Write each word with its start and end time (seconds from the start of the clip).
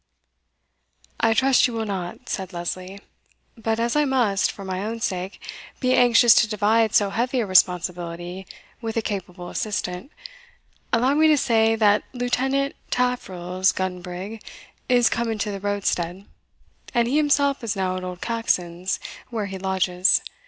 "I 1.19 1.35
trust 1.35 1.67
you 1.67 1.73
will 1.75 1.85
not," 1.85 2.27
said 2.27 2.53
Lesley; 2.53 3.01
"but 3.55 3.79
as 3.79 3.95
I 3.95 4.03
must, 4.03 4.51
for 4.51 4.65
my 4.65 4.83
own 4.83 4.99
sake, 4.99 5.39
be 5.79 5.93
anxious 5.93 6.33
to 6.41 6.47
divide 6.49 6.95
so 6.95 7.11
heavy 7.11 7.39
a 7.41 7.45
responsibility 7.45 8.47
with 8.81 8.97
a 8.97 9.03
capable 9.03 9.49
assistant, 9.49 10.11
allow 10.91 11.13
me 11.13 11.27
to 11.27 11.37
say, 11.37 11.75
that 11.75 12.01
Lieutenant 12.13 12.75
Taffril's 12.89 13.71
gun 13.71 14.01
brig 14.01 14.41
is 14.89 15.07
come 15.07 15.29
into 15.29 15.51
the 15.51 15.59
roadstead, 15.59 16.25
and 16.95 17.07
he 17.07 17.17
himself 17.17 17.63
is 17.63 17.75
now 17.75 17.95
at 17.95 18.03
old 18.03 18.21
Caxon's, 18.21 18.99
where 19.29 19.45
he 19.45 19.59
lodges. 19.59 20.23